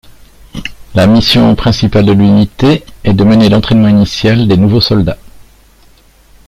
[0.95, 5.19] La mission principale de l'unité est de mener l'entraînement initial des nouveaux soldats.